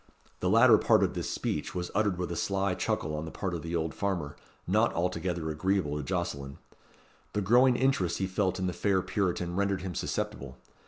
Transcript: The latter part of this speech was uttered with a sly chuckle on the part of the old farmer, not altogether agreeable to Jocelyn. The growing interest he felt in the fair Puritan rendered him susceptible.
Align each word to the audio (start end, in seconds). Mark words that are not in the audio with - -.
The 0.39 0.49
latter 0.49 0.79
part 0.79 1.03
of 1.03 1.13
this 1.13 1.29
speech 1.29 1.75
was 1.75 1.91
uttered 1.93 2.17
with 2.17 2.31
a 2.31 2.35
sly 2.35 2.73
chuckle 2.73 3.15
on 3.15 3.25
the 3.25 3.29
part 3.29 3.53
of 3.53 3.61
the 3.61 3.75
old 3.75 3.93
farmer, 3.93 4.35
not 4.65 4.91
altogether 4.95 5.51
agreeable 5.51 5.95
to 5.95 6.01
Jocelyn. 6.03 6.57
The 7.33 7.41
growing 7.41 7.75
interest 7.75 8.17
he 8.17 8.25
felt 8.25 8.57
in 8.57 8.65
the 8.65 8.73
fair 8.73 9.03
Puritan 9.03 9.55
rendered 9.55 9.83
him 9.83 9.93
susceptible. 9.93 10.57